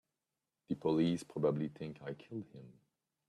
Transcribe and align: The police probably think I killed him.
The 0.67 0.73
police 0.73 1.21
probably 1.21 1.67
think 1.67 2.01
I 2.01 2.13
killed 2.15 2.47
him. 2.53 2.73